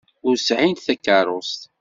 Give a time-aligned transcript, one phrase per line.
[0.27, 1.61] Ur sɛint takeṛṛust.